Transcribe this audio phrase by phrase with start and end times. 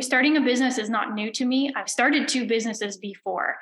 [0.00, 1.72] starting a business is not new to me.
[1.76, 3.56] I've started two businesses before.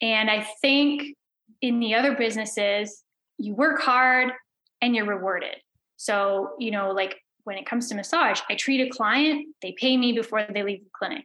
[0.00, 1.16] And I think
[1.60, 3.02] in the other businesses,
[3.36, 4.32] you work hard
[4.80, 5.56] and you're rewarded.
[5.96, 9.96] So, you know, like when it comes to massage, I treat a client, they pay
[9.96, 11.24] me before they leave the clinic.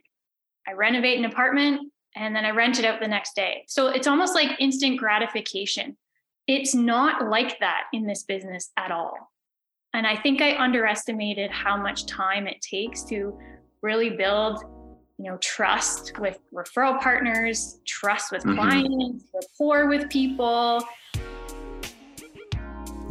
[0.66, 3.64] I renovate an apartment and then I rent it out the next day.
[3.68, 5.96] So it's almost like instant gratification.
[6.46, 9.14] It's not like that in this business at all.
[9.92, 13.38] And I think I underestimated how much time it takes to
[13.84, 14.64] really build
[15.18, 18.56] you know trust with referral partners trust with mm-hmm.
[18.56, 20.82] clients rapport with people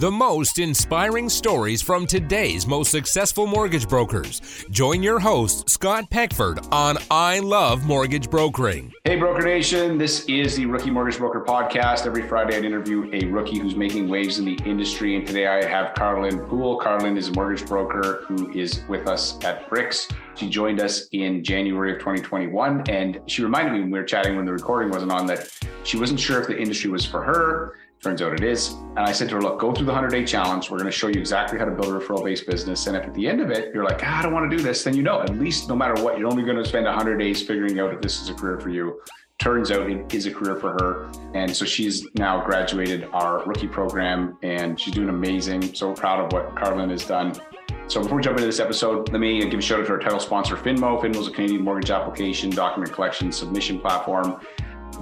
[0.03, 4.65] the most inspiring stories from today's most successful mortgage brokers.
[4.69, 8.91] Join your host, Scott Peckford, on I Love Mortgage Brokering.
[9.05, 9.97] Hey, Broker Nation.
[9.97, 12.05] This is the Rookie Mortgage Broker Podcast.
[12.05, 15.15] Every Friday, I interview a rookie who's making waves in the industry.
[15.15, 16.81] And today, I have Carlin Poole.
[16.81, 20.09] Carlin is a mortgage broker who is with us at Bricks.
[20.35, 22.89] She joined us in January of 2021.
[22.89, 25.47] And she reminded me when we were chatting when the recording wasn't on that
[25.85, 28.73] she wasn't sure if the industry was for her Turns out it is.
[28.73, 30.69] And I said to her, look, go through the 100 day challenge.
[30.69, 32.85] We're going to show you exactly how to build a referral based business.
[32.87, 34.61] And if at the end of it, you're like, ah, I don't want to do
[34.61, 37.17] this, then you know, at least no matter what, you're only going to spend 100
[37.17, 38.99] days figuring out if this is a career for you.
[39.39, 41.11] Turns out it is a career for her.
[41.33, 45.73] And so she's now graduated our rookie program and she's doing amazing.
[45.73, 47.33] So proud of what Carlin has done.
[47.87, 49.99] So before we jump into this episode, let me give a shout out to our
[49.99, 51.01] title sponsor, Finmo.
[51.01, 54.41] Finmo is a Canadian mortgage application, document collection, submission platform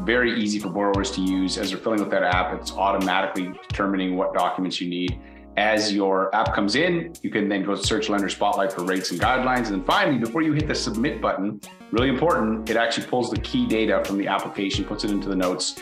[0.03, 1.57] very easy for borrowers to use.
[1.57, 5.19] As they're filling out that app, it's automatically determining what documents you need.
[5.58, 9.19] As your app comes in, you can then go search Lender Spotlight for rates and
[9.19, 9.67] guidelines.
[9.67, 11.59] And then finally, before you hit the submit button,
[11.91, 15.35] really important, it actually pulls the key data from the application, puts it into the
[15.35, 15.80] notes.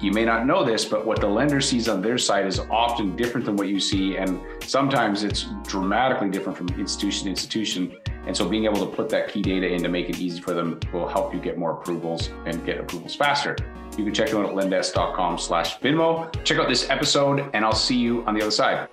[0.00, 3.16] You may not know this, but what the lender sees on their side is often
[3.16, 4.16] different than what you see.
[4.16, 7.96] And sometimes it's dramatically different from institution to institution.
[8.24, 10.54] And so being able to put that key data in to make it easy for
[10.54, 13.56] them will help you get more approvals and get approvals faster.
[13.96, 16.44] You can check them out at lendesk.com slash Finmo.
[16.44, 18.88] Check out this episode and I'll see you on the other side.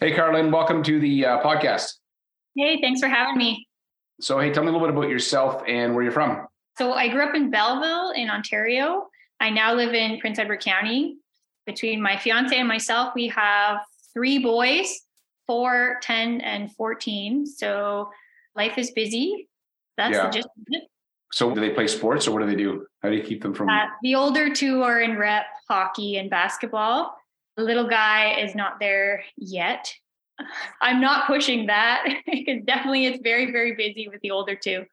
[0.00, 1.99] Hey, Carlin, welcome to the uh, podcast.
[2.56, 3.66] Hey, thanks for having me.
[4.20, 6.46] So, hey, tell me a little bit about yourself and where you're from.
[6.78, 9.08] So, I grew up in Belleville in Ontario.
[9.40, 11.16] I now live in Prince Edward County
[11.66, 13.78] between my fiance and myself, we have
[14.12, 15.02] three boys,
[15.46, 17.46] four, 10, and 14.
[17.46, 18.10] So
[18.54, 19.48] life is busy.
[19.96, 20.26] That's yeah.
[20.26, 20.84] the gist of it.
[21.32, 22.86] So do they play sports or what do they do?
[23.02, 23.68] How do you keep them from?
[23.68, 27.16] Uh, the older two are in rep hockey and basketball.
[27.56, 29.92] The little guy is not there yet.
[30.80, 34.84] I'm not pushing that because definitely it's very, very busy with the older two.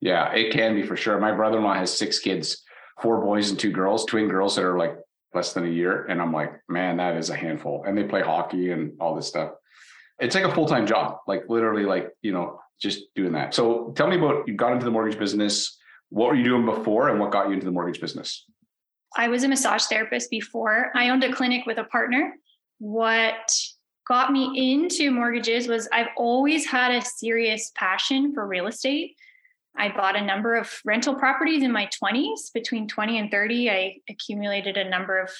[0.00, 1.18] Yeah, it can be for sure.
[1.20, 2.62] My brother in law has six kids,
[3.00, 4.96] four boys and two girls, twin girls that are like
[5.34, 6.06] less than a year.
[6.06, 7.84] And I'm like, man, that is a handful.
[7.86, 9.52] And they play hockey and all this stuff.
[10.18, 13.54] It's like a full time job, like literally, like, you know, just doing that.
[13.54, 15.78] So tell me about you got into the mortgage business.
[16.08, 18.44] What were you doing before and what got you into the mortgage business?
[19.16, 20.90] I was a massage therapist before.
[20.94, 22.34] I owned a clinic with a partner.
[22.78, 23.54] What
[24.10, 29.14] got me into mortgages was I've always had a serious passion for real estate.
[29.76, 32.52] I bought a number of rental properties in my 20s.
[32.52, 35.30] Between 20 and 30, I accumulated a number of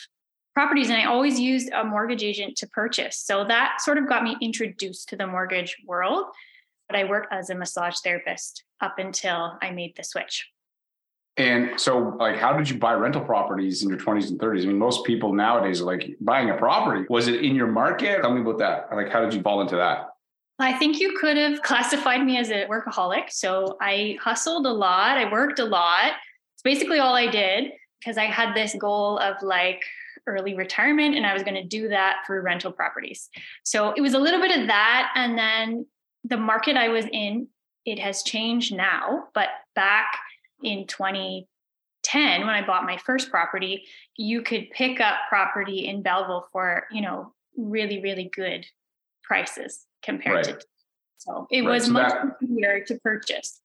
[0.55, 3.19] properties and I always used a mortgage agent to purchase.
[3.19, 6.27] So that sort of got me introduced to the mortgage world.
[6.89, 10.49] But I worked as a massage therapist up until I made the switch.
[11.41, 14.63] And so, like, how did you buy rental properties in your 20s and 30s?
[14.63, 17.07] I mean, most people nowadays are like buying a property.
[17.09, 18.21] Was it in your market?
[18.21, 18.95] Tell me about that.
[18.95, 20.11] Like, how did you fall into that?
[20.59, 23.31] I think you could have classified me as a workaholic.
[23.31, 26.13] So I hustled a lot, I worked a lot.
[26.55, 29.83] It's basically all I did because I had this goal of like
[30.27, 33.31] early retirement and I was going to do that through rental properties.
[33.65, 35.11] So it was a little bit of that.
[35.15, 35.87] And then
[36.25, 37.49] the market I was in,
[37.87, 40.19] it has changed now, but back
[40.63, 46.47] in 2010 when I bought my first property, you could pick up property in Belleville
[46.53, 48.67] for, you know, really, really good
[49.23, 50.61] prices compared right.
[50.61, 50.67] to
[51.21, 51.75] so it right.
[51.75, 53.61] was so much that, easier to purchase.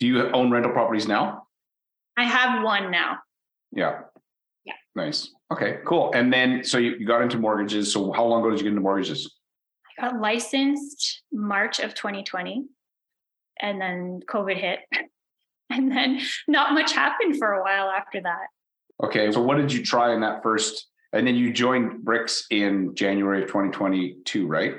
[0.00, 1.46] Do you own rental properties now?
[2.16, 3.18] I have one now.
[3.72, 4.00] Yeah.
[4.64, 4.72] Yeah.
[4.96, 5.30] Nice.
[5.52, 6.12] Okay, cool.
[6.14, 7.92] And then so you, you got into mortgages.
[7.92, 9.34] So how long ago did you get into mortgages?
[9.98, 12.64] I got licensed March of 2020
[13.60, 14.80] and then COVID hit.
[15.76, 18.46] and then not much happened for a while after that.
[19.02, 19.30] Okay.
[19.32, 23.42] So what did you try in that first and then you joined Bricks in January
[23.42, 24.76] of 2022, right?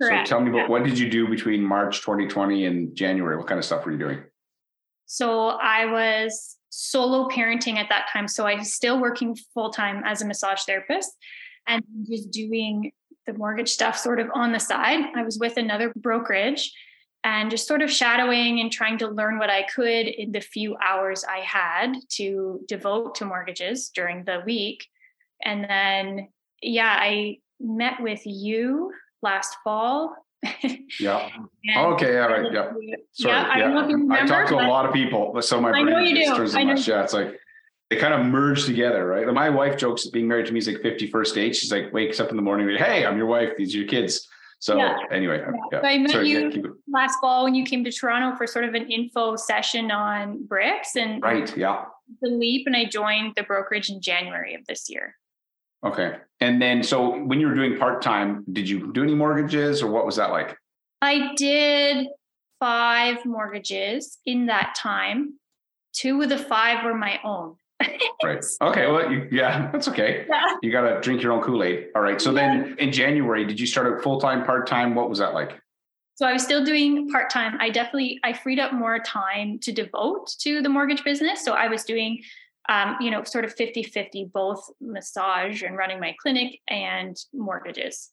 [0.00, 0.28] Correct.
[0.28, 3.36] So tell me about what did you do between March 2020 and January?
[3.36, 4.22] What kind of stuff were you doing?
[5.06, 8.28] So I was solo parenting at that time.
[8.28, 11.10] So I was still working full time as a massage therapist.
[11.66, 12.92] and just doing
[13.26, 15.04] the mortgage stuff sort of on the side.
[15.14, 16.72] I was with another brokerage
[17.24, 20.76] and just sort of shadowing and trying to learn what I could in the few
[20.76, 24.86] hours I had to devote to mortgages during the week.
[25.44, 26.28] And then,
[26.60, 28.92] yeah, I met with you
[29.22, 30.14] last fall.
[30.98, 31.28] yeah.
[31.76, 32.18] Oh, okay.
[32.18, 32.52] All right.
[32.52, 32.72] Yeah.
[33.12, 33.34] Sorry.
[33.34, 33.42] Yeah.
[33.42, 33.66] I, yeah.
[33.66, 36.56] Remember, I talk to a lot of people, so my I know you do.
[36.56, 36.74] I know.
[36.74, 36.88] Much.
[36.88, 37.04] Yeah.
[37.04, 37.38] It's like
[37.88, 39.26] they kind of merge together, right?
[39.32, 41.54] My wife jokes being married to me is like 51st date.
[41.54, 43.50] She's like, wakes up in the morning, hey, I'm your wife.
[43.56, 44.28] These are your kids.
[44.62, 44.96] So yeah.
[45.10, 45.80] anyway, yeah.
[45.80, 48.74] So I met Sorry, you last fall when you came to Toronto for sort of
[48.74, 51.86] an info session on bricks and right, yeah,
[52.20, 55.16] the leap, and I joined the brokerage in January of this year.
[55.84, 59.82] Okay, and then so when you were doing part time, did you do any mortgages
[59.82, 60.56] or what was that like?
[61.00, 62.06] I did
[62.60, 65.40] five mortgages in that time.
[65.92, 67.56] Two of the five were my own
[68.24, 68.44] right.
[68.60, 68.86] Okay.
[68.86, 70.26] Well, you, yeah, that's okay.
[70.28, 70.56] Yeah.
[70.62, 71.88] You got to drink your own Kool Aid.
[71.94, 72.20] All right.
[72.20, 72.62] So yeah.
[72.62, 74.94] then in January, did you start out full time, part time?
[74.94, 75.60] What was that like?
[76.14, 77.56] So I was still doing part time.
[77.60, 81.44] I definitely I freed up more time to devote to the mortgage business.
[81.44, 82.22] So I was doing,
[82.68, 88.10] um, you know, sort of 50 50, both massage and running my clinic and mortgages.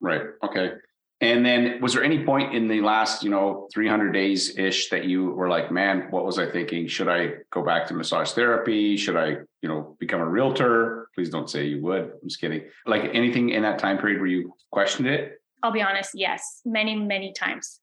[0.00, 0.22] Right.
[0.44, 0.72] Okay.
[1.20, 5.04] And then was there any point in the last, you know, 300 days ish that
[5.04, 6.86] you were like, man, what was I thinking?
[6.86, 8.96] Should I go back to massage therapy?
[8.96, 11.08] Should I, you know, become a realtor?
[11.16, 12.04] Please don't say you would.
[12.04, 12.62] I'm just kidding.
[12.86, 15.42] Like anything in that time period where you questioned it?
[15.64, 16.12] I'll be honest.
[16.14, 16.60] Yes.
[16.64, 17.80] Many, many times.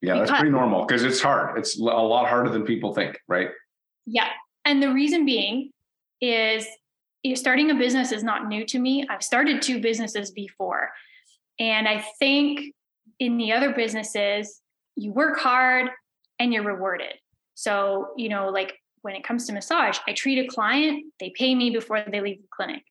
[0.00, 1.58] Yeah, that's pretty normal because it's hard.
[1.58, 3.48] It's a lot harder than people think, right?
[4.06, 4.28] Yeah.
[4.64, 5.72] And the reason being
[6.22, 6.66] is
[7.34, 9.06] starting a business is not new to me.
[9.10, 10.90] I've started two businesses before.
[11.58, 12.72] And I think
[13.18, 14.60] in the other businesses,
[14.96, 15.90] you work hard
[16.38, 17.14] and you're rewarded.
[17.54, 21.54] So, you know, like when it comes to massage, I treat a client, they pay
[21.54, 22.82] me before they leave the clinic.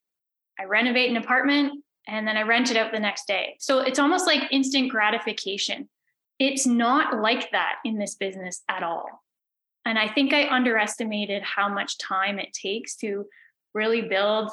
[0.58, 3.56] I renovate an apartment and then I rent it out the next day.
[3.60, 5.88] So it's almost like instant gratification.
[6.38, 9.22] It's not like that in this business at all.
[9.84, 13.26] And I think I underestimated how much time it takes to
[13.74, 14.50] really build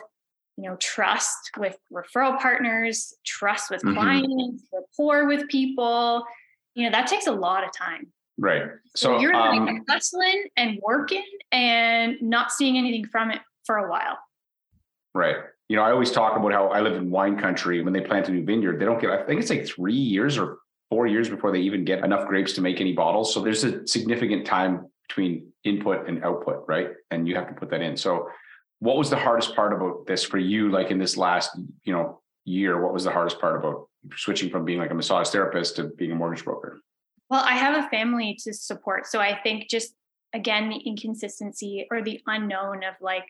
[0.57, 3.95] you know trust with referral partners trust with mm-hmm.
[3.95, 6.23] clients rapport with people.
[6.73, 8.07] You know that takes a lot of time.
[8.37, 8.63] Right.
[8.95, 13.77] So, so you're um, like hustling and working and not seeing anything from it for
[13.77, 14.17] a while.
[15.13, 15.37] Right.
[15.69, 17.81] You know i always talk about how i live in wine country.
[17.81, 20.37] When they plant a new vineyard they don't get i think it's like three years
[20.37, 20.59] or
[20.89, 23.33] four years before they even get enough grapes to make any bottles.
[23.33, 26.89] So there's a significant time between input and output right?
[27.11, 27.97] And you have to put that in.
[27.97, 28.29] So
[28.79, 32.21] what was the hardest part about this for you like in this last you know
[32.43, 32.81] year?
[32.81, 36.11] What was the hardest part about switching from being like a massage therapist to being
[36.11, 36.79] a mortgage broker?
[37.29, 39.95] Well i have a family to support so i think just
[40.33, 43.25] again the inconsistency or the unknown of like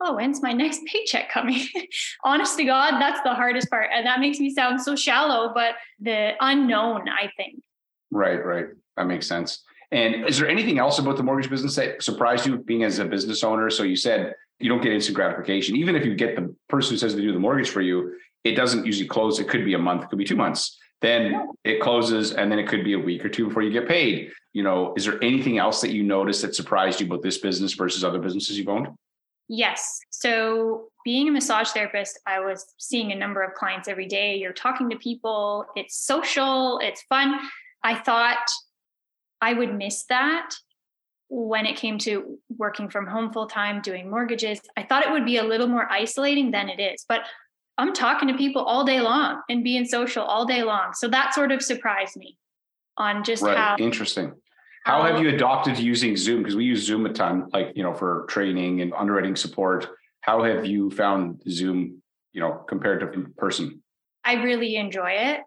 [0.00, 1.66] oh when's my next paycheck coming?
[2.24, 5.74] Honest to god that's the hardest part and that makes me sound so shallow but
[5.98, 7.60] the unknown i think.
[8.12, 8.66] Right right.
[8.96, 9.62] That makes sense.
[9.92, 13.04] And is there anything else about the mortgage business that surprised you being as a
[13.04, 13.70] business owner?
[13.70, 15.76] So you said you don't get instant gratification.
[15.76, 18.54] Even if you get the person who says they do the mortgage for you, it
[18.54, 19.38] doesn't usually close.
[19.38, 20.78] It could be a month, it could be two months.
[21.00, 23.88] Then it closes, and then it could be a week or two before you get
[23.88, 24.32] paid.
[24.52, 27.72] You know, is there anything else that you noticed that surprised you about this business
[27.72, 28.88] versus other businesses you've owned?
[29.48, 30.00] Yes.
[30.10, 34.36] So, being a massage therapist, I was seeing a number of clients every day.
[34.36, 37.40] You're talking to people, it's social, it's fun.
[37.82, 38.46] I thought
[39.40, 40.54] I would miss that
[41.30, 45.24] when it came to working from home full time, doing mortgages, I thought it would
[45.24, 47.06] be a little more isolating than it is.
[47.08, 47.22] But
[47.78, 50.92] I'm talking to people all day long and being social all day long.
[50.92, 52.36] So that sort of surprised me
[52.96, 53.56] on just right.
[53.56, 54.34] how interesting.
[54.84, 56.42] How have you adopted using Zoom?
[56.42, 59.88] Because we use Zoom a ton, like, you know, for training and underwriting support.
[60.22, 63.82] How have you found Zoom, you know, compared to in person?
[64.24, 65.40] I really enjoy it.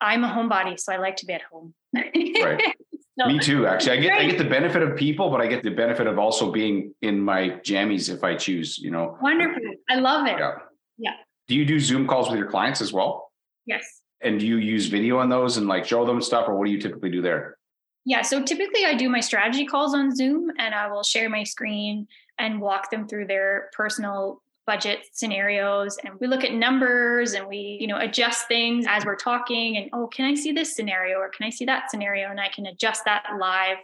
[0.00, 1.74] I'm a homebody, so I like to be at home.
[1.94, 2.74] right.
[3.16, 3.26] No.
[3.26, 3.66] Me too.
[3.66, 6.18] Actually, I get I get the benefit of people, but I get the benefit of
[6.18, 8.78] also being in my jammies if I choose.
[8.78, 9.18] You know.
[9.20, 9.60] Wonderful.
[9.88, 10.38] I love it.
[10.38, 10.52] Yeah.
[10.98, 11.12] Yeah.
[11.48, 13.32] Do you do Zoom calls with your clients as well?
[13.66, 14.02] Yes.
[14.22, 16.70] And do you use video on those and like show them stuff, or what do
[16.70, 17.58] you typically do there?
[18.04, 18.22] Yeah.
[18.22, 22.06] So typically, I do my strategy calls on Zoom, and I will share my screen
[22.38, 27.78] and walk them through their personal budget scenarios and we look at numbers and we
[27.80, 31.28] you know adjust things as we're talking and oh can i see this scenario or
[31.28, 32.30] can i see that scenario?
[32.30, 33.78] And i can adjust that live.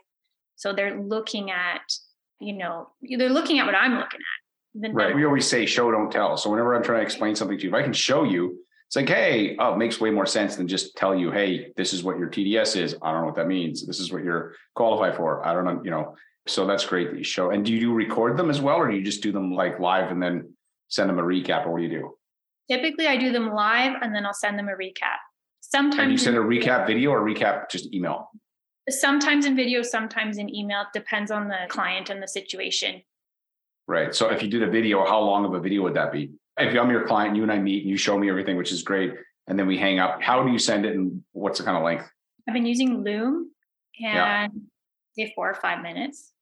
[0.56, 1.80] So they're looking at
[2.40, 4.94] you know they're looking at what i'm looking at.
[4.94, 5.16] Right.
[5.16, 6.36] We always say show don't tell.
[6.36, 8.96] So whenever i'm trying to explain something to you if i can show you it's
[8.96, 12.04] like hey oh it makes way more sense than just tell you hey this is
[12.04, 12.94] what your tds is.
[13.02, 13.86] I don't know what that means.
[13.86, 15.44] This is what you're qualified for.
[15.46, 16.16] I don't know you know.
[16.46, 17.50] So that's great that you show.
[17.50, 20.12] And do you record them as well or do you just do them like live
[20.12, 20.55] and then
[20.88, 22.16] send them a recap or what do you do?
[22.70, 25.18] Typically, I do them live and then I'll send them a recap.
[25.60, 28.30] Sometimes And you send a recap video or recap just email?
[28.88, 30.82] sometimes in video, sometimes in email.
[30.82, 33.02] It depends on the client and the situation.
[33.88, 34.14] Right.
[34.14, 36.30] So if you did a video, how long of a video would that be?
[36.56, 38.82] If I'm your client, you and I meet and you show me everything, which is
[38.84, 39.12] great,
[39.48, 41.82] and then we hang up, how do you send it and what's the kind of
[41.82, 42.08] length?
[42.48, 43.50] I've been using Loom
[43.98, 44.44] Yeah.
[44.44, 44.62] and
[45.18, 46.32] say four or five minutes.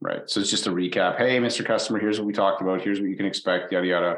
[0.00, 0.28] Right.
[0.28, 1.16] So it's just a recap.
[1.16, 1.64] Hey, Mr.
[1.64, 2.82] Customer, here's what we talked about.
[2.82, 4.16] Here's what you can expect, yada, yada.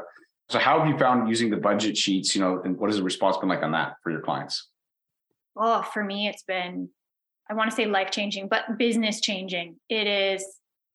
[0.48, 3.02] So how have you found using the budget sheets, you know, and what has the
[3.02, 4.68] response been like on that for your clients?
[5.56, 6.88] Oh, for me, it's been,
[7.50, 9.76] I want to say life changing, but business changing.
[9.88, 10.44] It is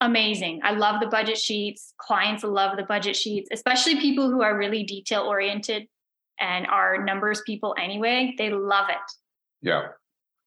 [0.01, 0.61] amazing.
[0.63, 1.93] I love the budget sheets.
[1.97, 5.87] Clients love the budget sheets, especially people who are really detail oriented
[6.39, 8.33] and are numbers people anyway.
[8.37, 8.97] They love it.
[9.61, 9.89] Yeah.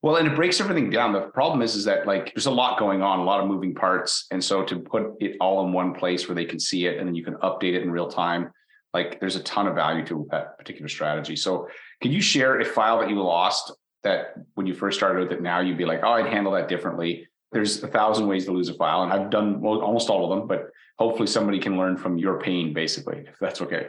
[0.03, 1.11] Well, and it breaks everything down.
[1.11, 3.73] The problem is, is that like there's a lot going on, a lot of moving
[3.73, 4.27] parts.
[4.31, 7.07] And so to put it all in one place where they can see it and
[7.07, 8.51] then you can update it in real time,
[8.93, 11.35] like there's a ton of value to that particular strategy.
[11.35, 11.67] So
[12.01, 13.73] can you share a file that you lost
[14.03, 16.67] that when you first started with it now you'd be like, oh, I'd handle that
[16.67, 17.27] differently.
[17.51, 19.03] There's a thousand ways to lose a file.
[19.03, 22.73] And I've done almost all of them, but hopefully somebody can learn from your pain,
[22.73, 23.87] basically, if that's okay.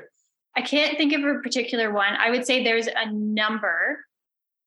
[0.56, 2.14] I can't think of a particular one.
[2.14, 4.04] I would say there's a number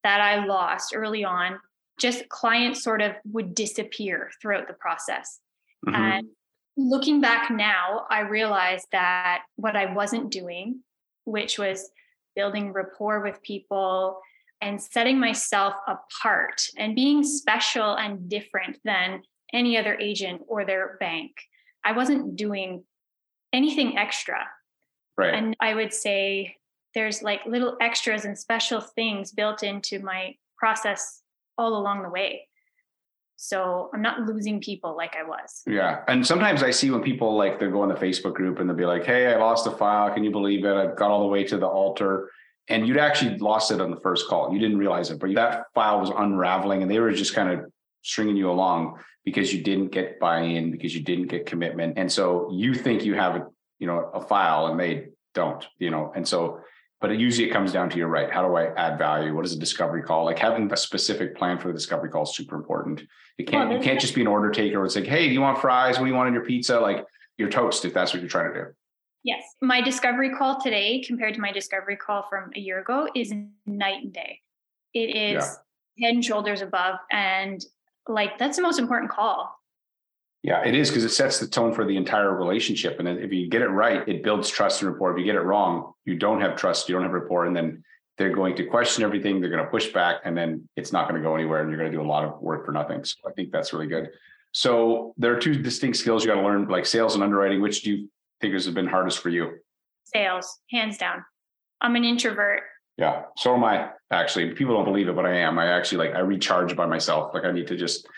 [0.04, 1.58] that I lost early on.
[1.98, 5.40] Just clients sort of would disappear throughout the process.
[5.86, 5.94] Mhm.
[5.94, 6.28] And
[6.76, 10.82] looking back now, I realized that what I wasn't doing,
[11.24, 11.90] which was
[12.34, 14.20] building rapport with people
[14.60, 20.96] and setting myself apart and being special and different than any other agent or their
[20.98, 21.32] bank,
[21.84, 22.84] I wasn't doing
[23.52, 24.48] anything extra.
[25.18, 25.34] Right.
[25.34, 26.56] And I would say
[26.94, 31.22] there's like little extras and special things built into my process
[31.58, 32.48] all along the way.
[33.36, 35.62] So I'm not losing people like I was.
[35.66, 36.04] Yeah.
[36.06, 38.76] And sometimes I see when people like they go in the Facebook group and they'll
[38.76, 40.14] be like, Hey, I lost a file.
[40.14, 40.74] Can you believe it?
[40.74, 42.30] I've got all the way to the altar.
[42.68, 44.52] And you'd actually lost it on the first call.
[44.52, 47.68] You didn't realize it, but that file was unraveling and they were just kind of
[48.02, 51.94] stringing you along because you didn't get buy-in, because you didn't get commitment.
[51.96, 53.46] And so you think you have a,
[53.80, 56.60] you know, a file and they don't, you know, and so
[57.02, 58.30] but it usually it comes down to you're right.
[58.30, 59.34] How do I add value?
[59.34, 60.24] What is a discovery call?
[60.24, 63.02] Like having a specific plan for the discovery call is super important.
[63.38, 64.82] You can't Well, you can't just be an order taker.
[64.84, 65.98] It's like, hey, do you want fries?
[65.98, 66.78] What do you want on your pizza?
[66.78, 67.04] Like
[67.38, 68.66] you're toast if that's what you're trying to do.
[69.24, 69.42] Yes.
[69.60, 73.34] My discovery call today compared to my discovery call from a year ago is
[73.66, 74.40] night and day.
[74.94, 75.42] It is
[76.00, 76.98] head and shoulders above.
[77.10, 77.64] And
[78.08, 79.58] like that's the most important call.
[80.42, 82.98] Yeah, it is because it sets the tone for the entire relationship.
[82.98, 85.12] And if you get it right, it builds trust and rapport.
[85.12, 87.84] If you get it wrong, you don't have trust, you don't have rapport, and then
[88.18, 89.40] they're going to question everything.
[89.40, 91.78] They're going to push back, and then it's not going to go anywhere, and you're
[91.78, 93.04] going to do a lot of work for nothing.
[93.04, 94.10] So I think that's really good.
[94.52, 97.62] So there are two distinct skills you got to learn, like sales and underwriting.
[97.62, 99.58] Which do you think has been hardest for you?
[100.04, 101.24] Sales, hands down.
[101.80, 102.62] I'm an introvert.
[102.98, 104.54] Yeah, so am I actually.
[104.54, 105.58] People don't believe it, but I am.
[105.58, 107.32] I actually like I recharge by myself.
[107.32, 108.08] Like I need to just.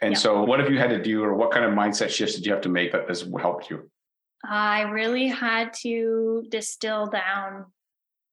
[0.00, 0.18] And Yeah.
[0.18, 2.52] so, what have you had to do, or what kind of mindset shifts did you
[2.52, 3.90] have to make that has helped you?
[4.44, 7.66] I really had to distill down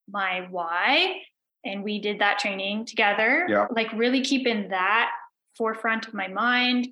[0.10, 1.22] my why.
[1.64, 3.48] And we did that training together.
[3.50, 3.66] Yeah.
[3.72, 5.12] Like really keeping that
[5.58, 6.88] forefront of my mind,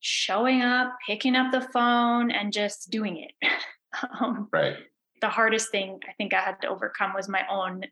[0.00, 3.32] showing up, picking up the phone, and just doing it.
[4.20, 4.76] um, Right.
[5.20, 7.84] the hardest thing I think I had to overcome was my own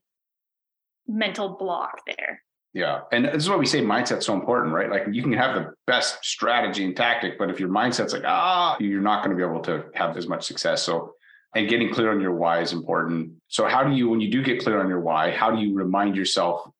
[1.06, 2.42] mental block there.
[2.78, 3.00] Yeah.
[3.10, 4.88] And this is why we say mindset's so important, right?
[4.88, 8.76] Like you can have the best strategy and tactic, but if your mindset's like, ah,
[8.78, 10.84] you're not going to be able to have as much success.
[10.84, 11.14] So,
[11.56, 13.32] and getting clear on your why is important.
[13.48, 15.74] So, how do you, when you do get clear on your why, how do you
[15.74, 16.70] remind yourself?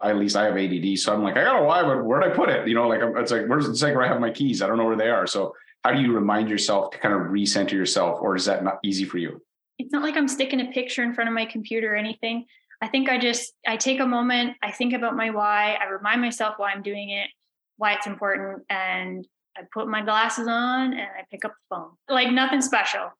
[0.00, 2.28] At least I have ADD, so I'm like, I got a why, but where'd I
[2.28, 2.68] put it?
[2.68, 4.62] You know, like it's like, where's it's like where I have my keys?
[4.62, 5.26] I don't know where they are.
[5.26, 5.52] So,
[5.82, 9.04] how do you remind yourself to kind of recenter yourself, or is that not easy
[9.04, 9.42] for you?
[9.80, 12.46] It's not like I'm sticking a picture in front of my computer or anything.
[12.80, 16.20] I think I just I take a moment, I think about my why, I remind
[16.20, 17.28] myself why I'm doing it,
[17.76, 21.90] why it's important, and I put my glasses on and I pick up the phone.
[22.08, 23.10] Like nothing special.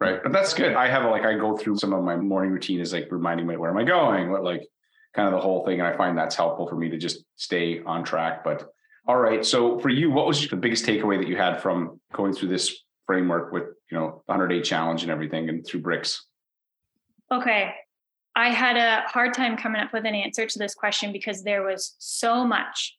[0.00, 0.22] Right.
[0.22, 0.74] But that's good.
[0.74, 3.56] I have like I go through some of my morning routine is like reminding me
[3.56, 4.30] where am I going?
[4.30, 4.66] What like
[5.14, 5.80] kind of the whole thing.
[5.80, 8.42] And I find that's helpful for me to just stay on track.
[8.42, 8.70] But
[9.06, 9.44] all right.
[9.44, 12.84] So for you, what was the biggest takeaway that you had from going through this
[13.06, 16.26] framework with, you know, the 100 day challenge and everything and through bricks?
[17.30, 17.74] Okay.
[18.40, 21.62] I had a hard time coming up with an answer to this question because there
[21.62, 22.96] was so much.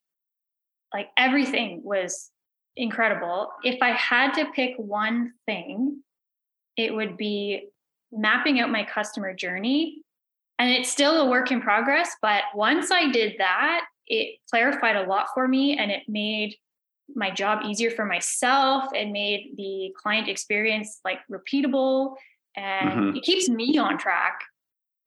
[0.93, 2.29] Like everything was
[2.75, 3.49] incredible.
[3.63, 6.03] If I had to pick one thing,
[6.77, 7.69] it would be
[8.11, 10.03] mapping out my customer journey.
[10.59, 15.07] And it's still a work in progress, but once I did that, it clarified a
[15.07, 16.55] lot for me and it made
[17.15, 18.93] my job easier for myself.
[18.93, 22.15] It made the client experience like repeatable
[22.55, 23.17] and Mhm.
[23.17, 24.43] it keeps me on track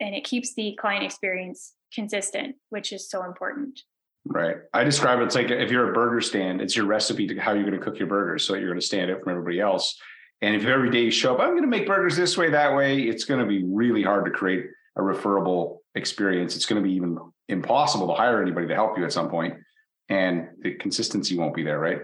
[0.01, 3.81] and it keeps the client experience consistent, which is so important.
[4.27, 4.57] Right.
[4.73, 7.53] I describe it, it's like if you're a burger stand, it's your recipe to how
[7.53, 9.61] you're going to cook your burgers so that you're going to stand out from everybody
[9.61, 9.99] else.
[10.41, 12.75] And if every day you show up, I'm going to make burgers this way, that
[12.75, 16.57] way, it's going to be really hard to create a referable experience.
[16.57, 19.55] It's going to be even impossible to hire anybody to help you at some point,
[20.09, 22.01] and the consistency won't be there, right?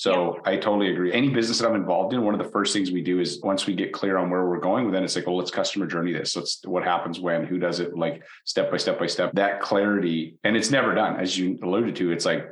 [0.00, 1.12] So I totally agree.
[1.12, 3.66] Any business that I'm involved in, one of the first things we do is once
[3.66, 6.34] we get clear on where we're going, then it's like, oh, let's customer journey this.
[6.34, 9.30] Let's what happens when, who does it, like step by step by step.
[9.34, 12.12] That clarity, and it's never done, as you alluded to.
[12.12, 12.50] It's like,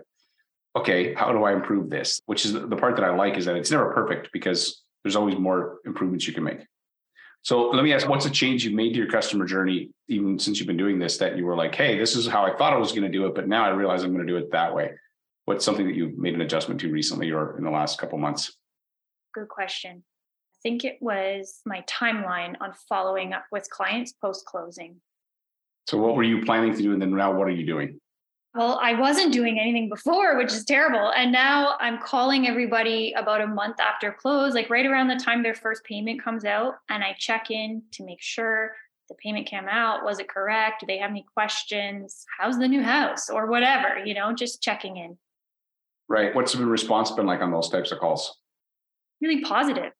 [0.77, 2.21] okay, how do I improve this?
[2.27, 5.39] Which is the part that I like is that it's never perfect because there's always
[5.39, 6.61] more improvements you can make.
[7.41, 10.59] So let me ask, what's a change you've made to your customer journey, even since
[10.59, 12.77] you've been doing this, that you were like, hey, this is how I thought I
[12.77, 14.75] was going to do it, but now I realize I'm going to do it that
[14.75, 14.91] way.
[15.49, 18.53] What's something that you made an adjustment to recently or in the last couple months?
[19.33, 20.03] Good question.
[20.05, 25.01] I think it was my timeline on following up with clients post closing.
[25.87, 27.99] So what were you planning to do, and then now what are you doing?
[28.55, 31.13] Well, I wasn't doing anything before, which is terrible.
[31.17, 35.43] And now I'm calling everybody about a month after close, like right around the time
[35.43, 36.75] their first payment comes out.
[36.91, 38.73] And I check in to make sure
[39.09, 40.05] the payment came out.
[40.05, 40.81] Was it correct?
[40.81, 42.27] Do they have any questions?
[42.39, 44.05] How's the new house or whatever?
[44.05, 45.17] You know, just checking in.
[46.09, 46.35] Right.
[46.35, 48.37] What's the response been like on those types of calls?
[49.21, 49.93] Really positive.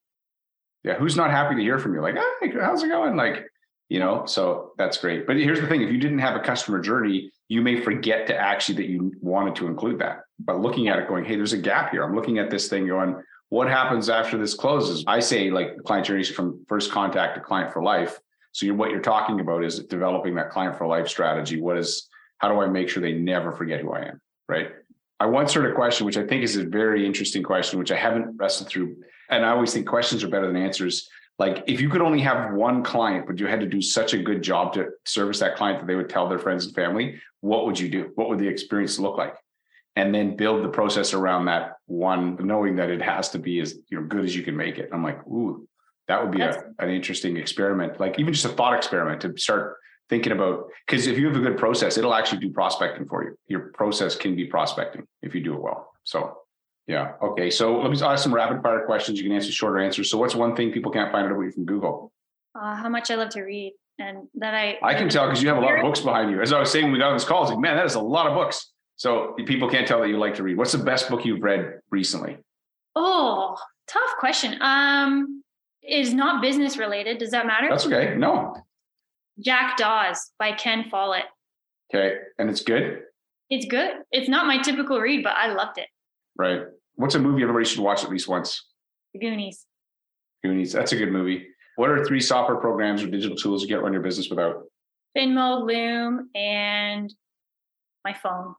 [0.85, 0.95] Yeah.
[0.95, 2.01] Who's not happy to hear from you?
[2.01, 3.17] Like, hey, how's it going?
[3.17, 3.47] Like,
[3.89, 5.27] you know, so that's great.
[5.27, 8.37] But here's the thing: if you didn't have a customer journey, you may forget to
[8.37, 10.21] actually that you wanted to include that.
[10.39, 12.05] But looking at it, going, hey, there's a gap here.
[12.05, 13.17] I'm looking at this thing, going,
[13.49, 15.05] what happens after this closes?
[15.07, 18.19] I say like client journeys from first contact to client for life.
[18.53, 21.61] So you're, what you're talking about is developing that client for life strategy.
[21.61, 24.21] What is how do I make sure they never forget who I am?
[24.49, 24.71] Right.
[25.21, 27.97] I once heard a question, which I think is a very interesting question, which I
[27.97, 28.97] haven't wrestled through.
[29.31, 31.09] And I always think questions are better than answers.
[31.39, 34.19] Like if you could only have one client, but you had to do such a
[34.19, 37.67] good job to service that client that they would tell their friends and family, what
[37.67, 38.11] would you do?
[38.15, 39.35] What would the experience look like?
[39.97, 43.75] And then build the process around that one, knowing that it has to be as
[43.89, 44.91] you know good as you can make it.
[44.93, 45.69] I'm like, ooh,
[46.07, 49.77] that would be a, an interesting experiment, like even just a thought experiment to start
[50.09, 50.71] thinking about.
[50.87, 53.39] Because if you have a good process, it'll actually do prospecting for you.
[53.47, 55.93] Your process can be prospecting if you do it well.
[56.05, 56.39] So
[56.87, 57.13] yeah.
[57.23, 57.51] Okay.
[57.51, 59.19] So let me ask some rapid fire questions.
[59.19, 60.11] You can answer shorter answers.
[60.11, 62.13] So what's one thing people can't find out about you from Google?
[62.59, 65.49] Uh, how much I love to read, and that I I can tell because you
[65.51, 66.41] have a lot of books behind you.
[66.41, 67.85] As I was saying, when we got on this call, I was like, man, that
[67.85, 68.73] is a lot of books.
[68.97, 70.57] So people can't tell that you like to read.
[70.57, 72.39] What's the best book you've read recently?
[72.97, 74.61] Oh, tough question.
[74.61, 75.45] Um,
[75.89, 77.19] is not business related.
[77.19, 77.69] Does that matter?
[77.71, 78.17] That's okay.
[78.17, 78.57] No.
[79.41, 81.25] Jackdaws by Ken Follett.
[81.93, 82.17] Okay.
[82.39, 83.03] And it's good?
[83.51, 83.97] It's good.
[84.11, 85.89] It's not my typical read, but I loved it.
[86.37, 86.63] Right.
[86.97, 88.67] What's a movie everybody should watch at least once?
[89.15, 89.65] The Goonies.
[90.45, 90.73] Goonies.
[90.73, 91.47] That's a good movie.
[91.77, 94.65] What are three software programs or digital tools you can't run your business without?
[95.17, 97.13] Finmo, Loom, and
[98.05, 98.55] my phone.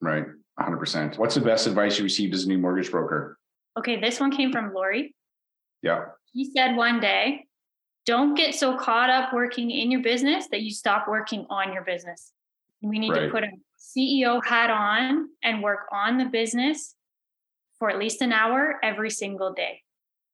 [0.00, 0.26] Right.
[0.60, 1.18] 100%.
[1.18, 3.38] What's the best advice you received as a new mortgage broker?
[3.78, 5.14] Okay, this one came from Lori.
[5.82, 6.04] Yeah.
[6.32, 7.46] He said one day,
[8.06, 11.82] don't get so caught up working in your business that you stop working on your
[11.82, 12.32] business.
[12.82, 13.26] We need Right.
[13.26, 16.96] to put a CEO hat on and work on the business
[17.78, 19.82] for at least an hour every single day.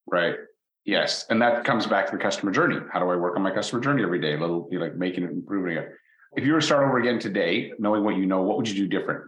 [0.07, 0.37] Right.
[0.85, 1.27] Yes.
[1.29, 2.81] And that comes back to the customer journey.
[2.93, 4.35] How do I work on my customer journey every day?
[4.35, 5.93] A little like making it, improving it.
[6.37, 8.75] If you were to start over again today, knowing what you know, what would you
[8.75, 9.25] do different?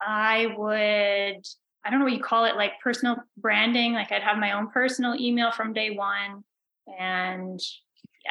[0.00, 1.46] I would,
[1.84, 3.92] I don't know what you call it, like personal branding.
[3.92, 6.42] Like I'd have my own personal email from day one.
[6.86, 7.60] And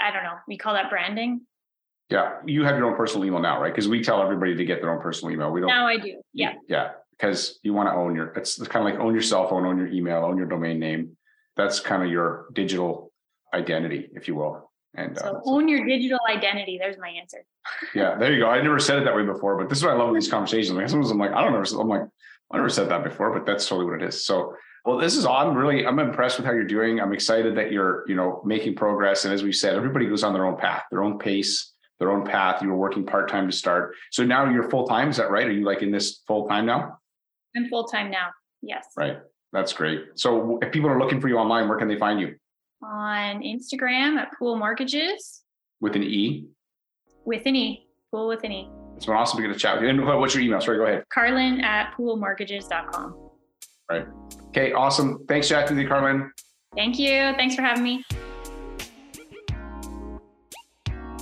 [0.02, 1.42] I don't know, we call that branding.
[2.10, 2.38] Yeah.
[2.46, 3.74] You have your own personal email now, right?
[3.74, 5.52] Because we tell everybody to get their own personal email.
[5.52, 5.68] We don't.
[5.68, 6.22] Now I do.
[6.34, 6.54] Yeah.
[6.68, 6.92] Yeah.
[7.12, 9.78] Because you want to own your, it's kind of like own your cell phone, own
[9.78, 11.16] your email, own your domain name.
[11.56, 13.12] That's kind of your digital
[13.54, 14.72] identity, if you will.
[14.96, 16.78] And uh, So own your digital identity.
[16.80, 17.46] There's my answer.
[17.96, 18.50] yeah, there you go.
[18.50, 20.30] I never said it that way before, but this is what I love with these
[20.30, 20.72] conversations.
[20.72, 21.80] Like sometimes I'm like, I don't know.
[21.80, 22.08] I'm like,
[22.52, 24.26] I never said that before, but that's totally what it is.
[24.26, 27.00] So, well, this is I'm really I'm impressed with how you're doing.
[27.00, 29.26] I'm excited that you're, you know, making progress.
[29.26, 32.26] And as we said, everybody goes on their own path, their own pace, their own
[32.26, 32.62] path.
[32.62, 33.96] You were working part time to start.
[34.12, 35.10] So now you're full time.
[35.10, 35.48] Is that right?
[35.48, 36.98] Are you like in this full time now?
[37.56, 38.30] I'm full time now.
[38.62, 38.86] Yes.
[38.98, 39.20] Right.
[39.54, 40.02] That's great.
[40.16, 42.36] So if people are looking for you online, where can they find you?
[42.82, 45.44] On Instagram at Poole Mortgages
[45.80, 46.48] With an E.
[47.24, 47.88] with an E.
[48.12, 48.70] Pool with an E.
[48.98, 49.90] It's been awesome to get a chat with you.
[49.90, 50.60] And what's your email?
[50.60, 51.04] Sorry, go ahead.
[51.10, 53.16] Carlin at poolemortgages.com.
[53.90, 54.08] Right.
[54.56, 54.72] Okay.
[54.72, 55.26] Awesome.
[55.28, 56.32] Thanks, you, Carlin.
[56.76, 57.34] Thank you.
[57.36, 58.04] Thanks for having me.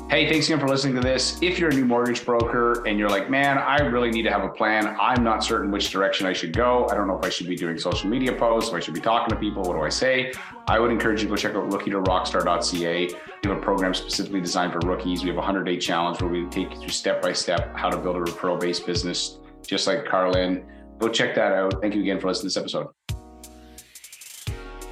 [0.09, 1.41] Hey, thanks again for listening to this.
[1.41, 4.43] If you're a new mortgage broker and you're like, man, I really need to have
[4.43, 4.97] a plan.
[4.99, 6.85] I'm not certain which direction I should go.
[6.91, 8.99] I don't know if I should be doing social media posts, if I should be
[8.99, 9.63] talking to people.
[9.63, 10.33] What do I say?
[10.67, 13.07] I would encourage you to go check out rookie to rockstar.ca.
[13.07, 15.23] We have a program specifically designed for rookies.
[15.23, 17.89] We have a 100 day challenge where we take you through step by step how
[17.89, 20.65] to build a referral based business, just like Carlin.
[20.99, 21.81] Go check that out.
[21.81, 22.87] Thank you again for listening to this episode.